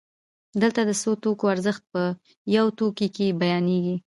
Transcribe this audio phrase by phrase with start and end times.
[0.61, 2.01] دلته د څو توکو ارزښت په
[2.55, 3.95] یو توکي کې بیانېږي